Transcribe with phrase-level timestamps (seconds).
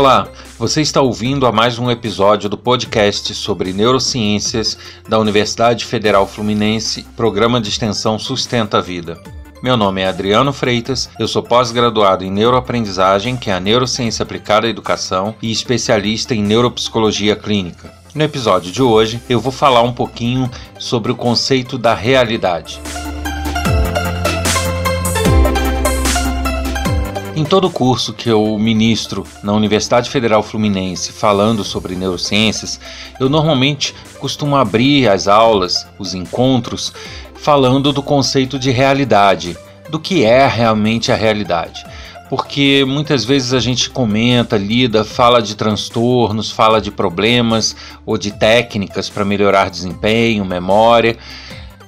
[0.00, 6.26] Olá, você está ouvindo a mais um episódio do podcast sobre neurociências da Universidade Federal
[6.26, 9.22] Fluminense, programa de extensão Sustenta a Vida.
[9.62, 14.66] Meu nome é Adriano Freitas, eu sou pós-graduado em neuroaprendizagem, que é a neurociência aplicada
[14.66, 17.92] à educação, e especialista em neuropsicologia clínica.
[18.14, 22.80] No episódio de hoje, eu vou falar um pouquinho sobre o conceito da realidade.
[27.40, 32.78] Em todo curso que eu ministro na Universidade Federal Fluminense falando sobre neurociências,
[33.18, 36.92] eu normalmente costumo abrir as aulas, os encontros,
[37.34, 39.56] falando do conceito de realidade,
[39.88, 41.82] do que é realmente a realidade.
[42.28, 48.32] Porque muitas vezes a gente comenta, lida, fala de transtornos, fala de problemas ou de
[48.32, 51.16] técnicas para melhorar desempenho, memória,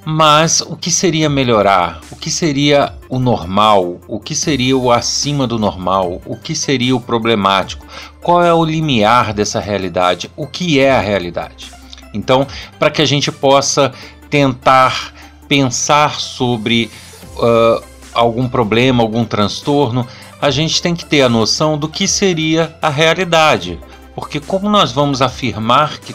[0.05, 2.01] mas o que seria melhorar?
[2.11, 4.01] O que seria o normal?
[4.09, 6.21] O que seria o acima do normal?
[6.27, 7.87] O que seria o problemático?
[8.21, 10.31] Qual é o limiar dessa realidade?
[10.37, 11.71] O que é a realidade?
[12.13, 12.47] Então,
[12.79, 13.93] para que a gente possa
[14.29, 15.15] tentar
[15.49, 16.91] pensar sobre
[17.37, 20.07] uh, algum problema, algum transtorno,
[20.41, 23.79] a gente tem que ter a noção do que seria a realidade.
[24.15, 26.15] Porque, como nós vamos afirmar que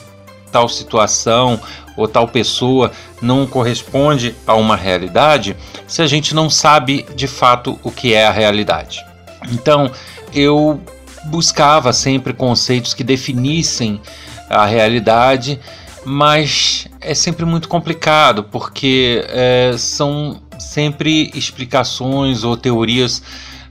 [0.51, 1.59] tal situação
[1.97, 7.77] ou tal pessoa não corresponde a uma realidade se a gente não sabe de fato
[7.83, 9.03] o que é a realidade.
[9.51, 9.91] Então,
[10.33, 10.79] eu
[11.25, 13.99] buscava sempre conceitos que definissem
[14.49, 15.59] a realidade,
[16.05, 23.21] mas é sempre muito complicado porque é, são sempre explicações ou teorias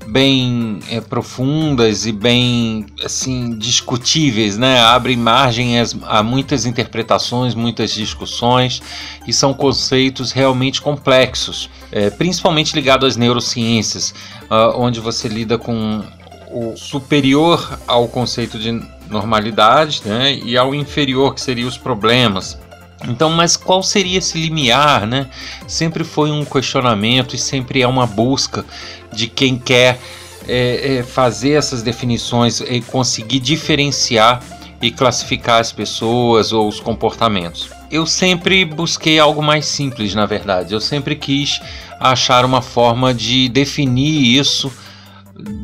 [0.08, 4.80] bem é, profundas e bem assim discutíveis, né?
[4.80, 8.80] Abrem margem a muitas interpretações, muitas discussões
[9.27, 14.14] e são conceitos realmente complexos, é, principalmente ligados às neurociências,
[14.50, 16.02] uh, onde você lida com
[16.50, 20.34] o superior ao conceito de normalidade, né?
[20.45, 22.58] E ao inferior que seriam os problemas.
[23.05, 25.29] Então, mas qual seria esse limiar, né?
[25.67, 28.64] Sempre foi um questionamento e sempre é uma busca
[29.12, 30.01] de quem quer
[30.48, 34.42] é, é, fazer essas definições e conseguir diferenciar
[34.80, 37.70] e classificar as pessoas ou os comportamentos.
[37.90, 40.74] Eu sempre busquei algo mais simples, na verdade.
[40.74, 41.61] Eu sempre quis
[42.01, 44.73] achar uma forma de definir isso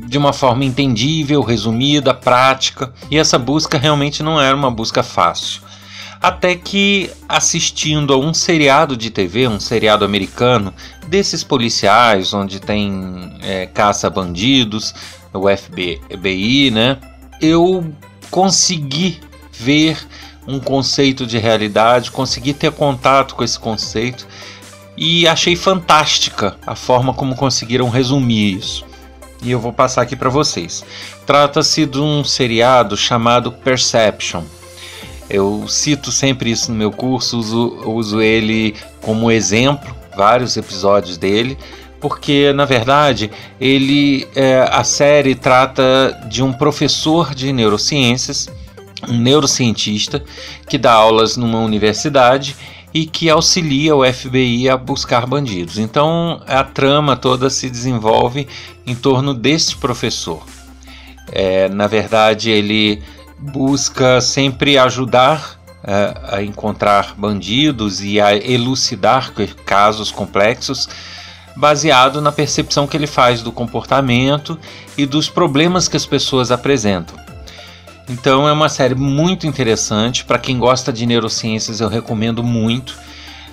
[0.07, 2.93] de uma forma entendível, resumida, prática.
[3.11, 5.63] E essa busca realmente não era uma busca fácil.
[6.23, 10.73] Até que assistindo a um seriado de TV, um seriado americano,
[11.09, 14.95] desses policiais, onde tem é, caça bandidos,
[15.35, 16.99] o FBI, né?
[17.41, 17.93] Eu
[18.31, 19.21] consegui
[19.53, 19.99] ver
[20.47, 24.27] um conceito de realidade, consegui ter contato com esse conceito
[24.97, 28.85] e achei fantástica a forma como conseguiram resumir isso.
[29.43, 30.85] E eu vou passar aqui para vocês.
[31.27, 34.45] Trata-se de um seriado chamado Perception
[35.29, 41.57] eu cito sempre isso no meu curso, uso, uso ele como exemplo, vários episódios dele,
[42.01, 43.31] porque na verdade
[43.61, 48.49] ele é, a série trata de um professor de neurociências,
[49.09, 50.23] um neurocientista
[50.69, 52.57] que dá aulas numa universidade
[52.95, 55.79] e que auxilia o FBI a buscar bandidos.
[55.79, 58.47] Então a trama toda se desenvolve
[58.87, 60.45] em torno deste professor.
[61.31, 63.03] É, na verdade, ele
[63.43, 69.33] busca sempre ajudar é, a encontrar bandidos e a elucidar
[69.67, 70.89] casos complexos,
[71.57, 74.57] baseado na percepção que ele faz do comportamento
[74.97, 77.17] e dos problemas que as pessoas apresentam.
[78.09, 82.97] Então é uma série muito interessante para quem gosta de neurociências, eu recomendo muito.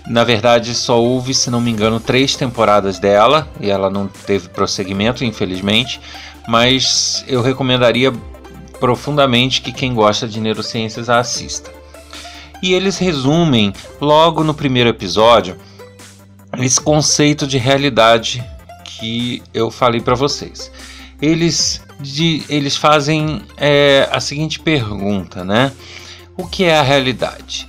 [0.08, 4.50] Na verdade, só houve, se não me engano, três temporadas dela e ela não teve
[4.50, 6.00] prosseguimento, infelizmente.
[6.48, 8.12] Mas eu recomendaria
[8.80, 11.72] profundamente que quem gosta de neurociências a assista.
[12.62, 15.58] E eles resumem, logo no primeiro episódio,
[16.58, 18.44] esse conceito de realidade
[18.84, 20.72] que eu falei para vocês.
[21.22, 25.72] Eles, de, eles fazem é, a seguinte pergunta, né?
[26.36, 27.68] O que é a realidade?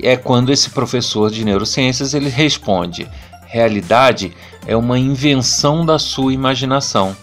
[0.00, 3.08] É quando esse professor de neurociências ele responde:
[3.46, 4.32] realidade
[4.66, 7.16] é uma invenção da sua imaginação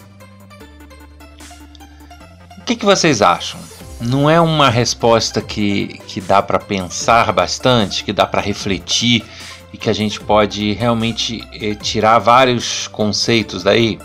[2.70, 3.58] que, que vocês acham?
[4.00, 9.24] Não é uma resposta que, que dá para pensar bastante, que dá para refletir
[9.72, 13.98] e que a gente pode realmente eh, tirar vários conceitos daí?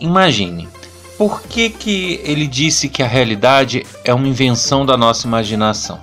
[0.00, 0.68] Imagine,
[1.16, 6.00] por que, que ele disse que a realidade é uma invenção da nossa imaginação?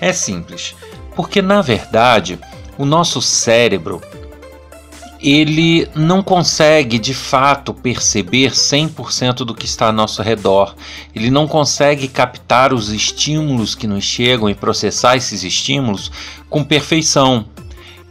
[0.00, 0.76] É simples,
[1.16, 2.38] porque na verdade
[2.78, 4.00] o nosso cérebro
[5.22, 10.74] ele não consegue de fato perceber 100% do que está ao nosso redor.
[11.14, 16.10] Ele não consegue captar os estímulos que nos chegam e processar esses estímulos
[16.50, 17.46] com perfeição.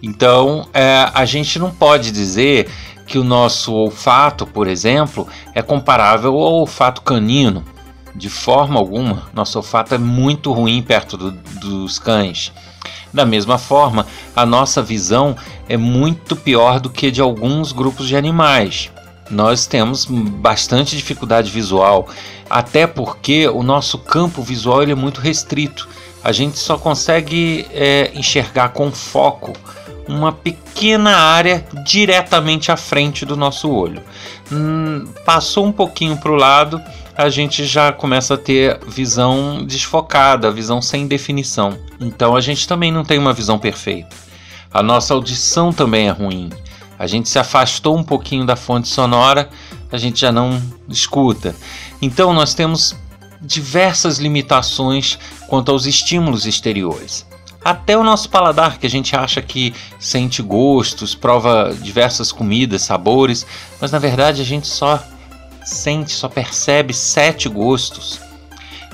[0.01, 2.69] Então, é, a gente não pode dizer
[3.05, 7.63] que o nosso olfato, por exemplo, é comparável ao olfato canino.
[8.15, 12.51] De forma alguma, nosso olfato é muito ruim perto do, dos cães.
[13.13, 14.05] Da mesma forma,
[14.35, 15.35] a nossa visão
[15.67, 18.89] é muito pior do que de alguns grupos de animais.
[19.29, 22.07] Nós temos bastante dificuldade visual,
[22.49, 25.87] até porque o nosso campo visual ele é muito restrito.
[26.23, 29.53] A gente só consegue é, enxergar com foco
[30.07, 34.01] uma pequena área diretamente à frente do nosso olho.
[34.51, 36.81] Hum, passou um pouquinho para o lado,
[37.15, 41.77] a gente já começa a ter visão desfocada, visão sem definição.
[41.99, 44.15] Então a gente também não tem uma visão perfeita.
[44.73, 46.49] A nossa audição também é ruim.
[46.97, 49.49] A gente se afastou um pouquinho da fonte sonora,
[49.91, 51.55] a gente já não escuta.
[52.01, 52.95] Então nós temos
[53.41, 55.17] diversas limitações
[55.47, 57.25] quanto aos estímulos exteriores.
[57.63, 63.45] Até o nosso paladar, que a gente acha que sente gostos, prova diversas comidas, sabores,
[63.79, 65.03] mas na verdade a gente só
[65.63, 68.19] sente, só percebe sete gostos.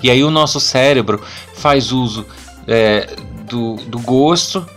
[0.01, 1.23] E aí o nosso cérebro
[1.55, 2.25] faz uso
[2.67, 3.15] é,
[3.49, 4.67] do, do gosto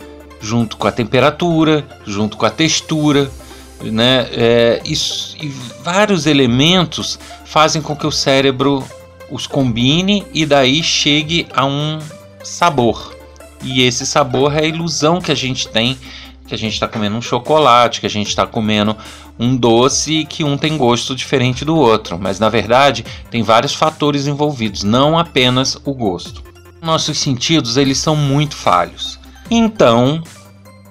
[0.41, 3.31] junto com a temperatura, junto com a textura,
[3.83, 4.27] né?
[4.33, 5.49] É, isso, e
[5.83, 8.85] vários elementos fazem com que o cérebro
[9.31, 11.99] os combine e daí chegue a um
[12.43, 13.15] sabor.
[13.63, 15.99] E esse sabor é a ilusão que a gente tem
[16.51, 18.97] que a gente está comendo um chocolate, que a gente está comendo
[19.39, 24.27] um doce que um tem gosto diferente do outro, mas na verdade tem vários fatores
[24.27, 26.43] envolvidos, não apenas o gosto.
[26.83, 29.17] Nossos sentidos eles são muito falhos.
[29.49, 30.21] Então,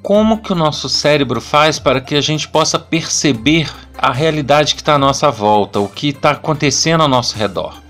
[0.02, 4.82] como que o nosso cérebro faz para que a gente possa perceber a realidade que
[4.82, 7.82] está à nossa volta, o que está acontecendo ao nosso redor?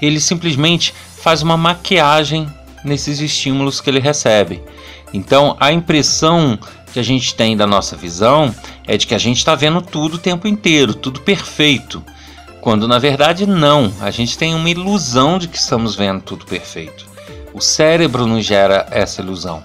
[0.00, 2.48] Ele simplesmente faz uma maquiagem
[2.82, 4.62] nesses estímulos que ele recebe.
[5.12, 6.58] Então, a impressão
[6.92, 8.54] que a gente tem da nossa visão
[8.86, 12.04] é de que a gente está vendo tudo o tempo inteiro, tudo perfeito.
[12.60, 17.06] Quando na verdade não, a gente tem uma ilusão de que estamos vendo tudo perfeito.
[17.52, 19.62] O cérebro nos gera essa ilusão.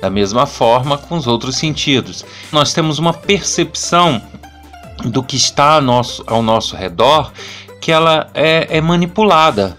[0.00, 2.24] Da mesma forma com os outros sentidos.
[2.52, 4.22] Nós temos uma percepção
[5.04, 7.32] do que está ao nosso, ao nosso redor
[7.80, 9.76] que ela é, é manipulada.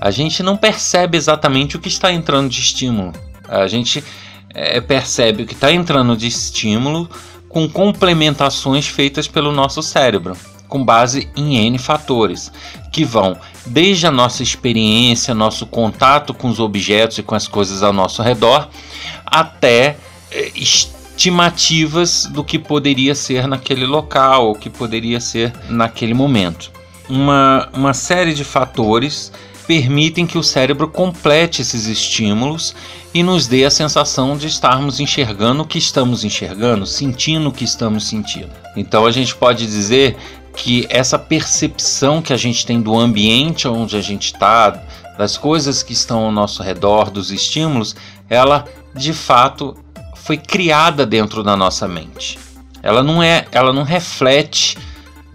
[0.00, 3.12] A gente não percebe exatamente o que está entrando de estímulo.
[3.48, 4.02] A gente
[4.54, 7.08] é, percebe o que está entrando de estímulo
[7.48, 10.36] com complementações feitas pelo nosso cérebro,
[10.68, 12.50] com base em N fatores,
[12.92, 13.36] que vão
[13.66, 18.22] desde a nossa experiência, nosso contato com os objetos e com as coisas ao nosso
[18.22, 18.68] redor,
[19.24, 19.96] até
[20.30, 26.72] é, estimativas do que poderia ser naquele local, ou que poderia ser naquele momento.
[27.08, 29.30] Uma, uma série de fatores
[29.66, 32.74] permitem que o cérebro complete esses estímulos
[33.12, 37.64] e nos dê a sensação de estarmos enxergando o que estamos enxergando, sentindo o que
[37.64, 38.50] estamos sentindo.
[38.76, 40.16] Então a gente pode dizer
[40.56, 44.82] que essa percepção que a gente tem do ambiente onde a gente está,
[45.18, 47.94] das coisas que estão ao nosso redor, dos estímulos,
[48.28, 48.64] ela
[48.94, 49.76] de fato
[50.14, 52.38] foi criada dentro da nossa mente.
[52.82, 54.76] Ela não é, ela não reflete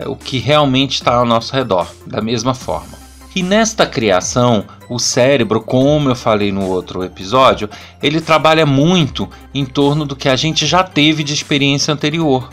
[0.06, 2.99] o que realmente está ao nosso redor, da mesma forma.
[3.36, 7.70] E nesta criação, o cérebro, como eu falei no outro episódio,
[8.02, 12.50] ele trabalha muito em torno do que a gente já teve de experiência anterior.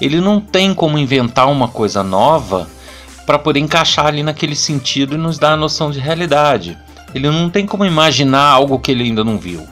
[0.00, 2.66] Ele não tem como inventar uma coisa nova
[3.26, 6.78] para poder encaixar ali naquele sentido e nos dar a noção de realidade.
[7.14, 9.66] Ele não tem como imaginar algo que ele ainda não viu.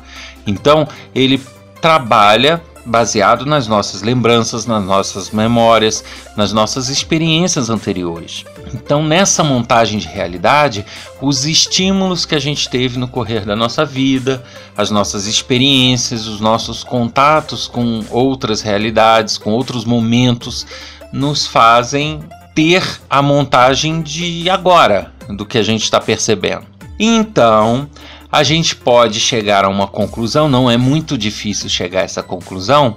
[0.46, 1.40] Então, ele
[1.80, 6.05] trabalha baseado nas nossas lembranças, nas nossas memórias,
[6.37, 8.45] nas nossas experiências anteriores.
[8.75, 10.85] Então, nessa montagem de realidade,
[11.21, 14.45] os estímulos que a gente teve no correr da nossa vida,
[14.76, 20.67] as nossas experiências, os nossos contatos com outras realidades, com outros momentos,
[21.12, 22.21] nos fazem
[22.55, 26.67] ter a montagem de agora, do que a gente está percebendo.
[26.99, 27.88] Então,
[28.35, 32.97] a gente pode chegar a uma conclusão, não é muito difícil chegar a essa conclusão,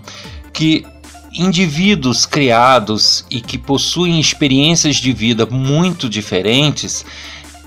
[0.52, 0.84] que
[1.32, 7.06] indivíduos criados e que possuem experiências de vida muito diferentes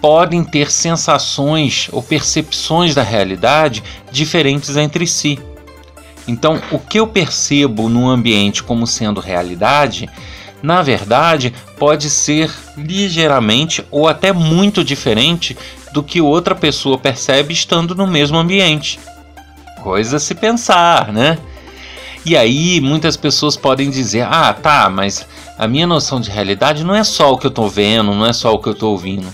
[0.01, 5.39] podem ter sensações ou percepções da realidade diferentes entre si.
[6.27, 10.11] Então, o que eu percebo no ambiente como sendo realidade,
[10.61, 15.57] na verdade, pode ser ligeiramente ou até muito diferente
[15.93, 18.99] do que outra pessoa percebe estando no mesmo ambiente.
[19.83, 21.39] Coisa a se pensar, né?
[22.25, 25.27] E aí muitas pessoas podem dizer: ah, tá, mas
[25.59, 28.33] a minha noção de realidade não é só o que eu estou vendo, não é
[28.33, 29.33] só o que eu estou ouvindo.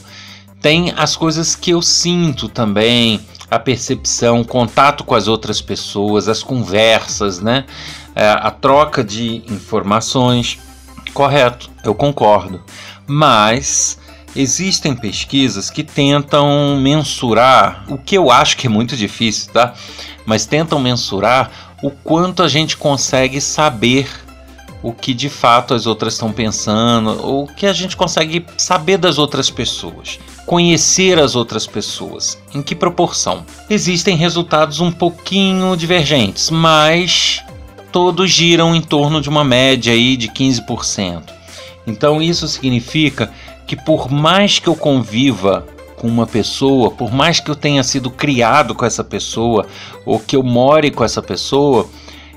[0.61, 3.21] Tem as coisas que eu sinto também,
[3.51, 7.65] a percepção, o contato com as outras pessoas, as conversas, né?
[8.15, 10.59] É, a troca de informações.
[11.13, 12.63] Correto, eu concordo.
[13.07, 13.99] Mas
[14.37, 19.75] existem pesquisas que tentam mensurar, o que eu acho que é muito difícil, tá?
[20.25, 24.09] Mas tentam mensurar o quanto a gente consegue saber
[24.83, 28.99] o que de fato as outras estão pensando, ou o que a gente consegue saber
[28.99, 32.39] das outras pessoas, conhecer as outras pessoas.
[32.55, 33.45] Em que proporção?
[33.69, 37.43] Existem resultados um pouquinho divergentes, mas
[37.91, 41.35] todos giram em torno de uma média aí de 15%.
[41.87, 43.33] Então isso significa
[43.67, 48.11] que por mais que eu conviva com uma pessoa, por mais que eu tenha sido
[48.11, 49.67] criado com essa pessoa
[50.05, 51.89] ou que eu more com essa pessoa,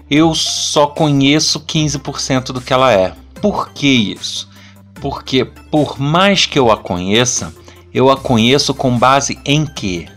[0.09, 3.13] eu só conheço 15% do que ela é.
[3.41, 4.49] Por que isso?
[4.95, 7.53] Porque por mais que eu a conheça,
[7.93, 10.07] eu a conheço com base em quê?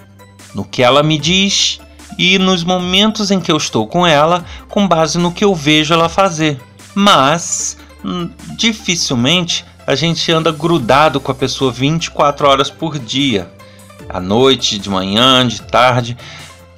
[0.54, 1.81] No que ela me diz
[2.19, 5.95] e nos momentos em que eu estou com ela, com base no que eu vejo
[5.95, 6.61] ela fazer.
[6.95, 13.51] Mas hum, dificilmente a gente anda grudado com a pessoa 24 horas por dia,
[14.09, 16.17] à noite, de manhã, de tarde.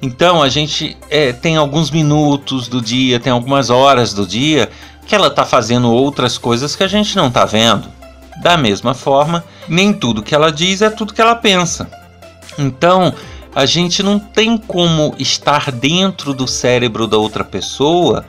[0.01, 4.69] Então a gente é, tem alguns minutos do dia, tem algumas horas do dia
[5.07, 7.87] que ela está fazendo outras coisas que a gente não está vendo.
[8.41, 11.89] Da mesma forma, nem tudo que ela diz é tudo que ela pensa.
[12.57, 13.13] Então,
[13.53, 18.25] a gente não tem como estar dentro do cérebro da outra pessoa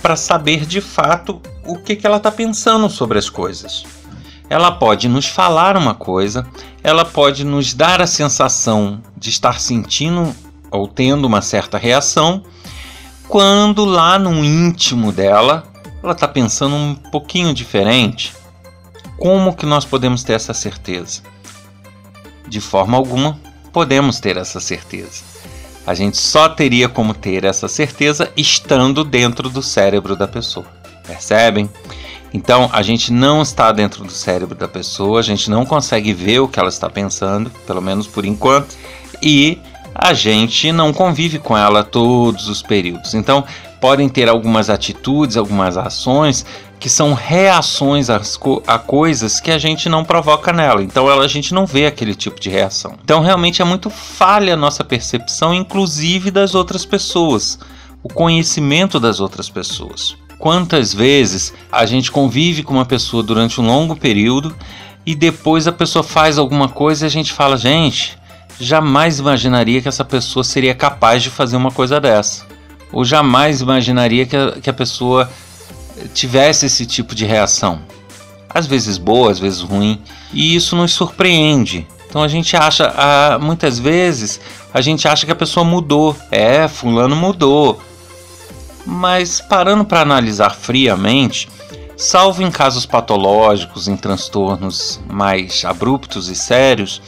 [0.00, 3.84] para saber de fato o que, que ela está pensando sobre as coisas.
[4.52, 6.46] Ela pode nos falar uma coisa,
[6.84, 10.36] ela pode nos dar a sensação de estar sentindo
[10.70, 12.44] ou tendo uma certa reação,
[13.28, 15.64] quando lá no íntimo dela
[16.02, 18.34] ela está pensando um pouquinho diferente.
[19.16, 21.22] Como que nós podemos ter essa certeza?
[22.46, 23.40] De forma alguma
[23.72, 25.24] podemos ter essa certeza.
[25.86, 30.66] A gente só teria como ter essa certeza estando dentro do cérebro da pessoa.
[31.06, 31.70] Percebem?
[32.32, 36.40] Então a gente não está dentro do cérebro da pessoa, a gente não consegue ver
[36.40, 38.74] o que ela está pensando, pelo menos por enquanto,
[39.22, 39.58] e
[39.94, 43.14] a gente não convive com ela todos os períodos.
[43.14, 43.44] Então
[43.80, 46.46] podem ter algumas atitudes, algumas ações
[46.82, 50.82] que são reações a coisas que a gente não provoca nela.
[50.82, 52.96] Então a gente não vê aquele tipo de reação.
[53.04, 57.58] Então realmente é muito falha a nossa percepção, inclusive das outras pessoas,
[58.02, 60.16] o conhecimento das outras pessoas.
[60.42, 64.52] Quantas vezes a gente convive com uma pessoa durante um longo período
[65.06, 68.18] e depois a pessoa faz alguma coisa e a gente fala, gente,
[68.58, 72.44] jamais imaginaria que essa pessoa seria capaz de fazer uma coisa dessa.
[72.90, 75.30] Ou jamais imaginaria que a, que a pessoa
[76.12, 77.78] tivesse esse tipo de reação.
[78.52, 81.86] Às vezes boa, às vezes ruim, e isso nos surpreende.
[82.08, 84.40] Então a gente acha, ah, muitas vezes,
[84.74, 86.16] a gente acha que a pessoa mudou.
[86.32, 87.80] É, fulano mudou.
[88.84, 91.48] Mas parando para analisar friamente,
[91.96, 97.00] salvo em casos patológicos, em transtornos mais abruptos e sérios,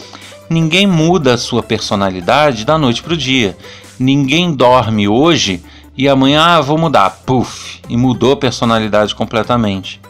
[0.48, 3.56] ninguém muda a sua personalidade da noite para o dia.
[3.98, 5.62] Ninguém dorme hoje
[5.96, 10.00] e amanhã ah, vou mudar, puf, e mudou a personalidade completamente.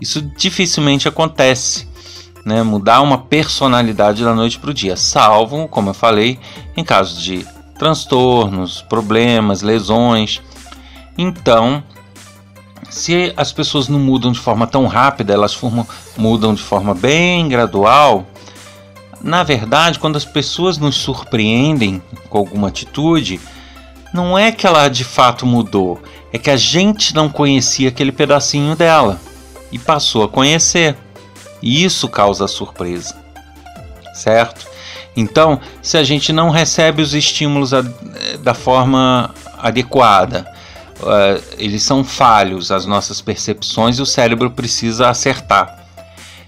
[0.00, 1.88] Isso dificilmente acontece,
[2.44, 2.62] né?
[2.62, 6.38] Mudar uma personalidade da noite para o dia, salvo, como eu falei,
[6.76, 7.46] em casos de
[7.78, 10.42] transtornos, problemas, lesões.
[11.18, 11.82] Então,
[12.90, 17.48] se as pessoas não mudam de forma tão rápida, elas formam, mudam de forma bem
[17.48, 18.26] gradual.
[19.20, 23.40] Na verdade, quando as pessoas nos surpreendem com alguma atitude,
[24.12, 26.00] não é que ela de fato mudou,
[26.32, 29.20] é que a gente não conhecia aquele pedacinho dela
[29.72, 30.96] e passou a conhecer.
[31.62, 33.16] E isso causa surpresa,
[34.14, 34.66] certo?
[35.16, 37.70] Então, se a gente não recebe os estímulos
[38.42, 40.46] da forma adequada,
[41.00, 45.84] uh, eles são falhos, as nossas percepções, e o cérebro precisa acertar.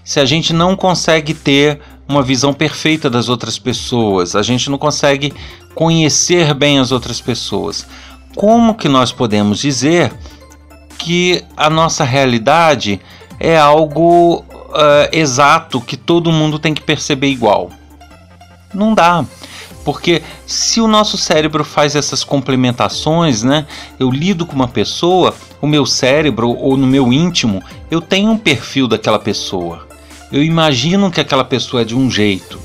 [0.03, 4.77] Se a gente não consegue ter uma visão perfeita das outras pessoas, a gente não
[4.77, 5.31] consegue
[5.75, 7.85] conhecer bem as outras pessoas.
[8.35, 10.11] Como que nós podemos dizer
[10.97, 12.99] que a nossa realidade
[13.39, 17.69] é algo uh, exato que todo mundo tem que perceber igual?
[18.73, 19.23] Não dá.
[19.91, 23.65] Porque se o nosso cérebro faz essas complementações, né?
[23.99, 28.37] Eu lido com uma pessoa, o meu cérebro ou no meu íntimo, eu tenho um
[28.37, 29.87] perfil daquela pessoa.
[30.31, 32.59] Eu imagino que aquela pessoa é de um jeito.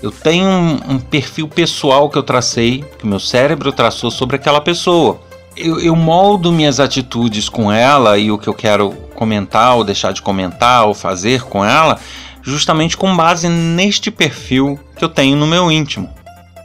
[0.00, 4.36] Eu tenho um, um perfil pessoal que eu tracei, que o meu cérebro traçou sobre
[4.36, 5.20] aquela pessoa.
[5.56, 10.12] eu, eu moldo minhas atitudes com ela e o que eu quero comentar ou deixar
[10.12, 11.98] de comentar ou fazer com ela,
[12.40, 16.19] justamente com base neste perfil que eu tenho no meu íntimo.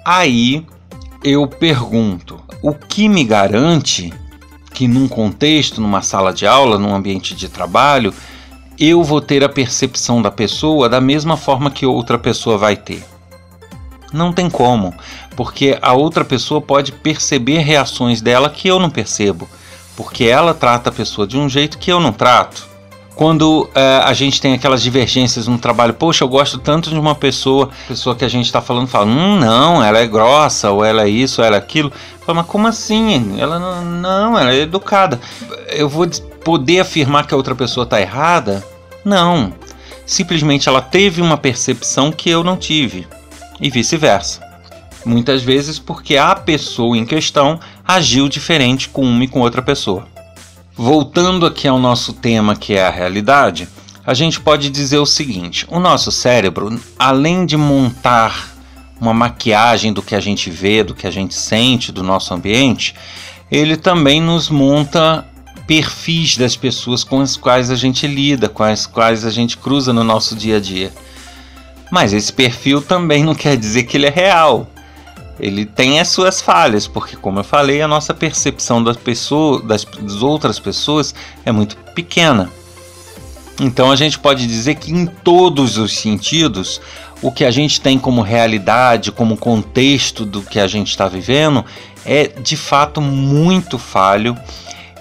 [0.05, 0.63] Aí
[1.23, 4.13] eu pergunto: o que me garante
[4.71, 8.13] que num contexto, numa sala de aula, num ambiente de trabalho,
[8.77, 13.03] eu vou ter a percepção da pessoa da mesma forma que outra pessoa vai ter?
[14.13, 14.93] Não tem como,
[15.35, 19.49] porque a outra pessoa pode perceber reações dela que eu não percebo,
[19.97, 22.74] porque ela trata a pessoa de um jeito que eu não trato
[23.15, 27.15] quando uh, a gente tem aquelas divergências no trabalho, poxa, eu gosto tanto de uma
[27.15, 31.03] pessoa, pessoa que a gente está falando fala, hum, não, ela é grossa, ou ela
[31.03, 31.91] é isso, ou ela é aquilo.
[32.25, 33.39] Fala, mas como assim?
[33.39, 35.19] Ela não, não, ela é educada.
[35.69, 36.05] Eu vou
[36.43, 38.63] poder afirmar que a outra pessoa está errada?
[39.03, 39.53] Não.
[40.05, 43.07] Simplesmente ela teve uma percepção que eu não tive,
[43.61, 44.43] e vice-versa.
[45.05, 50.05] Muitas vezes porque a pessoa em questão agiu diferente com uma e com outra pessoa.
[50.77, 53.67] Voltando aqui ao nosso tema que é a realidade,
[54.05, 58.53] a gente pode dizer o seguinte: o nosso cérebro, além de montar
[58.99, 62.93] uma maquiagem do que a gente vê, do que a gente sente do nosso ambiente,
[63.49, 65.25] ele também nos monta
[65.65, 69.93] perfis das pessoas com as quais a gente lida, com as quais a gente cruza
[69.93, 70.93] no nosso dia a dia.
[71.89, 74.67] Mas esse perfil também não quer dizer que ele é real
[75.39, 79.83] ele tem as suas falhas, porque como eu falei, a nossa percepção das pessoas, das,
[79.83, 81.13] das outras pessoas
[81.45, 82.49] é muito pequena.
[83.59, 86.81] Então a gente pode dizer que em todos os sentidos,
[87.21, 91.63] o que a gente tem como realidade, como contexto do que a gente está vivendo,
[92.05, 94.37] é de fato muito falho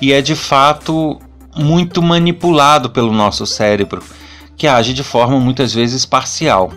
[0.00, 1.20] e é de fato
[1.56, 4.02] muito manipulado pelo nosso cérebro,
[4.56, 6.72] que age de forma muitas vezes parcial.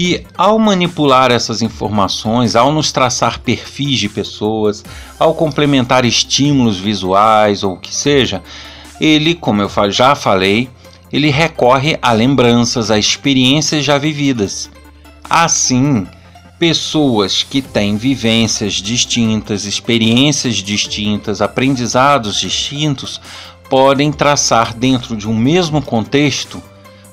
[0.00, 4.84] E ao manipular essas informações, ao nos traçar perfis de pessoas,
[5.18, 8.40] ao complementar estímulos visuais ou o que seja,
[9.00, 10.70] ele, como eu já falei,
[11.12, 14.70] ele recorre a lembranças, a experiências já vividas.
[15.28, 16.06] Assim,
[16.60, 23.20] pessoas que têm vivências distintas, experiências distintas, aprendizados distintos,
[23.68, 26.62] podem traçar dentro de um mesmo contexto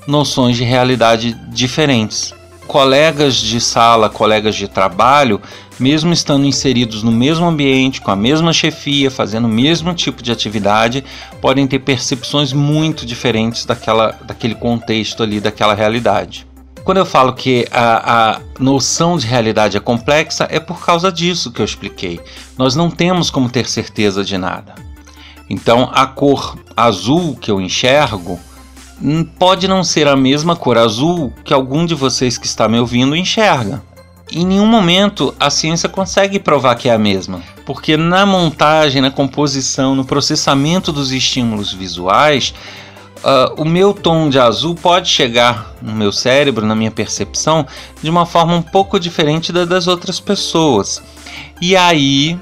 [0.05, 2.31] noções de realidade diferentes
[2.67, 5.41] colegas de sala, colegas de trabalho,
[5.79, 10.31] mesmo estando inseridos no mesmo ambiente, com a mesma chefia, fazendo o mesmo tipo de
[10.31, 11.03] atividade,
[11.41, 16.47] podem ter percepções muito diferentes daquela, daquele contexto ali, daquela realidade.
[16.83, 21.51] Quando eu falo que a, a noção de realidade é complexa, é por causa disso
[21.51, 22.19] que eu expliquei.
[22.57, 24.75] Nós não temos como ter certeza de nada.
[25.49, 28.39] Então, a cor azul que eu enxergo
[29.37, 33.15] pode não ser a mesma cor azul que algum de vocês que está me ouvindo
[33.15, 33.81] enxerga.
[34.31, 39.11] Em nenhum momento a ciência consegue provar que é a mesma, porque na montagem, na
[39.11, 42.53] composição, no processamento dos estímulos visuais,
[43.17, 47.67] uh, o meu tom de azul pode chegar no meu cérebro, na minha percepção,
[48.01, 51.03] de uma forma um pouco diferente da das outras pessoas.
[51.61, 52.39] E aí,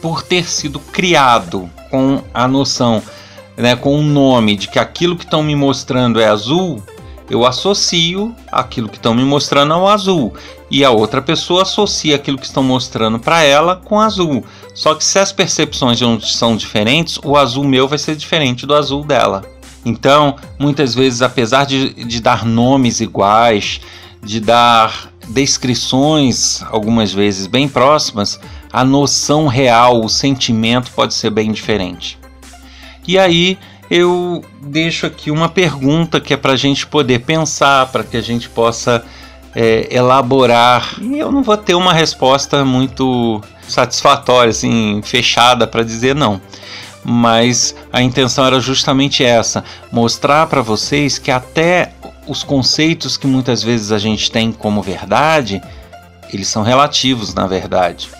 [0.00, 3.02] por ter sido criado com a noção
[3.56, 6.82] né, com o nome de que aquilo que estão me mostrando é azul,
[7.28, 10.32] eu associo aquilo que estão me mostrando ao azul
[10.70, 14.44] e a outra pessoa associa aquilo que estão mostrando para ela com azul.
[14.74, 19.04] Só que se as percepções são diferentes, o azul meu vai ser diferente do azul
[19.04, 19.42] dela.
[19.84, 23.80] Então, muitas vezes, apesar de, de dar nomes iguais,
[24.22, 28.40] de dar descrições algumas vezes bem próximas,
[28.72, 32.18] a noção real, o sentimento pode ser bem diferente.
[33.06, 33.58] E aí
[33.90, 38.22] eu deixo aqui uma pergunta que é para a gente poder pensar, para que a
[38.22, 39.04] gente possa
[39.54, 40.96] é, elaborar.
[41.00, 46.40] E eu não vou ter uma resposta muito satisfatória, assim, fechada para dizer não.
[47.04, 51.92] Mas a intenção era justamente essa: mostrar para vocês que até
[52.26, 55.62] os conceitos que muitas vezes a gente tem como verdade,
[56.32, 58.10] eles são relativos na verdade.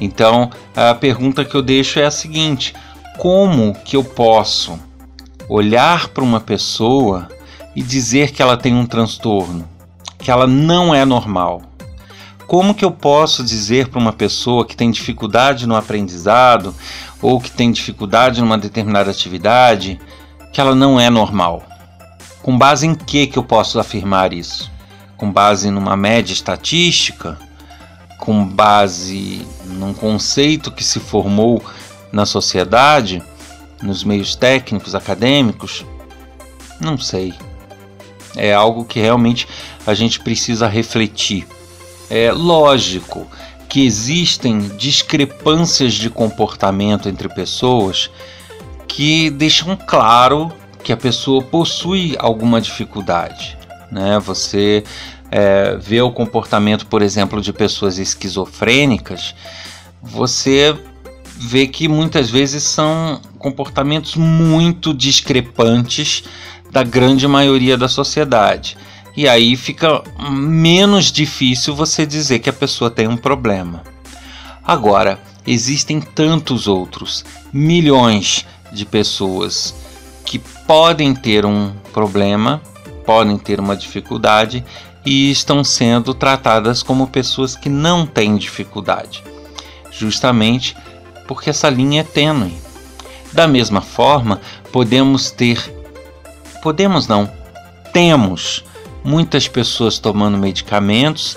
[0.00, 2.74] Então, a pergunta que eu deixo é a seguinte:
[3.18, 4.78] como que eu posso
[5.48, 7.28] olhar para uma pessoa
[7.74, 9.68] e dizer que ela tem um transtorno,
[10.16, 11.62] que ela não é normal?
[12.46, 16.72] Como que eu posso dizer para uma pessoa que tem dificuldade no aprendizado
[17.20, 20.00] ou que tem dificuldade numa determinada atividade
[20.52, 21.64] que ela não é normal?
[22.40, 24.70] Com base em que que eu posso afirmar isso?
[25.16, 27.36] Com base numa média estatística?
[28.16, 31.60] Com base num conceito que se formou
[32.12, 33.22] na sociedade,
[33.82, 35.84] nos meios técnicos, acadêmicos?
[36.80, 37.34] Não sei.
[38.36, 39.48] É algo que realmente
[39.86, 41.46] a gente precisa refletir.
[42.10, 43.26] É lógico
[43.68, 48.10] que existem discrepâncias de comportamento entre pessoas
[48.86, 50.50] que deixam claro
[50.82, 53.58] que a pessoa possui alguma dificuldade.
[53.90, 54.18] Né?
[54.20, 54.84] Você
[55.30, 59.34] é, vê o comportamento, por exemplo, de pessoas esquizofrênicas,
[60.02, 60.76] você
[61.38, 66.24] vê que muitas vezes são comportamentos muito discrepantes
[66.70, 68.76] da grande maioria da sociedade.
[69.16, 73.82] E aí fica menos difícil você dizer que a pessoa tem um problema.
[74.64, 79.74] Agora, existem tantos outros, milhões de pessoas
[80.24, 82.60] que podem ter um problema,
[83.06, 84.62] podem ter uma dificuldade
[85.06, 89.24] e estão sendo tratadas como pessoas que não têm dificuldade,
[89.90, 90.76] justamente
[91.28, 92.58] porque essa linha é tênue.
[93.32, 94.40] Da mesma forma,
[94.72, 95.78] podemos ter
[96.62, 97.30] podemos não,
[97.92, 98.64] temos
[99.04, 101.36] muitas pessoas tomando medicamentos,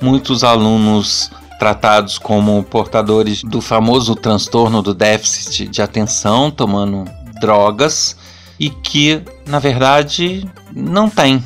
[0.00, 7.04] muitos alunos tratados como portadores do famoso transtorno do déficit de atenção, tomando
[7.40, 8.16] drogas
[8.58, 11.42] e que, na verdade, não têm.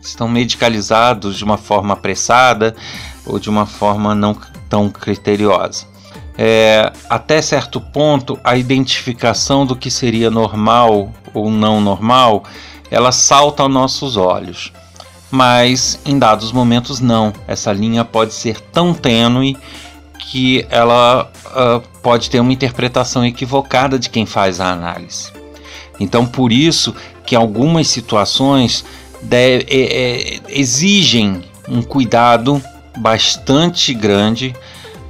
[0.00, 2.74] Estão medicalizados de uma forma apressada
[3.24, 4.36] ou de uma forma não
[4.68, 5.91] tão criteriosa.
[6.36, 12.44] É, até certo ponto, a identificação do que seria normal ou não normal,
[12.90, 14.72] ela salta aos nossos olhos
[15.32, 17.32] mas em dados momentos não.
[17.48, 19.56] Essa linha pode ser tão tênue
[20.18, 25.32] que ela uh, pode ter uma interpretação equivocada de quem faz a análise.
[25.98, 28.84] Então, por isso que algumas situações
[29.30, 32.62] é, é, exigem um cuidado
[32.98, 34.54] bastante grande,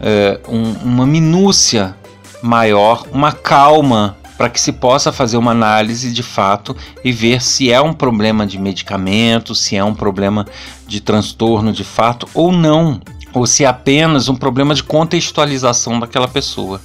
[0.03, 1.95] é, um, uma minúcia
[2.43, 7.71] maior, uma calma para que se possa fazer uma análise de fato e ver se
[7.71, 10.45] é um problema de medicamento, se é um problema
[10.87, 13.01] de transtorno de fato ou não,
[13.33, 16.81] ou se é apenas um problema de contextualização daquela pessoa.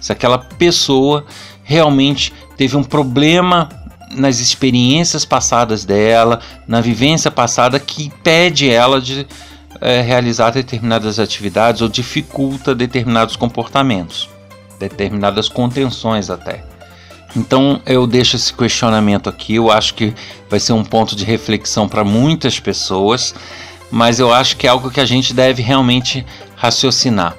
[0.00, 1.24] Se aquela pessoa
[1.62, 3.68] realmente teve um problema
[4.10, 9.26] nas experiências passadas dela, na vivência passada que impede ela de
[9.80, 14.28] é, realizar determinadas atividades ou dificulta determinados comportamentos,
[14.78, 16.64] determinadas contenções até.
[17.36, 19.56] Então eu deixo esse questionamento aqui.
[19.56, 20.14] Eu acho que
[20.48, 23.34] vai ser um ponto de reflexão para muitas pessoas,
[23.90, 26.24] mas eu acho que é algo que a gente deve realmente
[26.56, 27.36] raciocinar.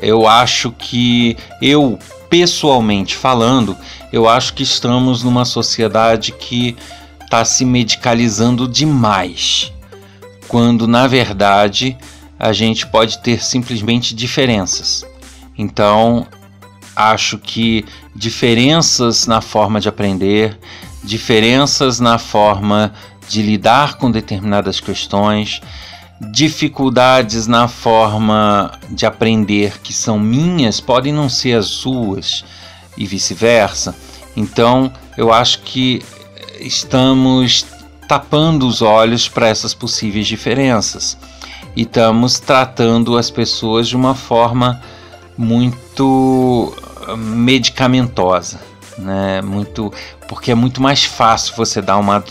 [0.00, 3.76] Eu acho que eu, pessoalmente falando,
[4.12, 6.76] eu acho que estamos numa sociedade que
[7.22, 9.72] está se medicalizando demais,
[10.48, 11.96] quando na verdade
[12.38, 15.04] a gente pode ter simplesmente diferenças.
[15.56, 16.26] Então
[16.94, 20.58] acho que diferenças na forma de aprender,
[21.04, 22.92] diferenças na forma
[23.28, 25.60] de lidar com determinadas questões,
[26.20, 32.44] dificuldades na forma de aprender que são minhas podem não ser as suas
[32.96, 33.94] e vice-versa.
[34.34, 36.02] Então, eu acho que
[36.60, 37.66] estamos
[38.08, 41.16] tapando os olhos para essas possíveis diferenças
[41.74, 44.80] e estamos tratando as pessoas de uma forma
[45.36, 46.74] muito
[47.16, 48.60] medicamentosa,
[48.98, 49.42] né?
[49.42, 49.92] Muito,
[50.26, 52.24] porque é muito mais fácil você dar uma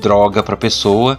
[0.00, 1.18] droga para a pessoa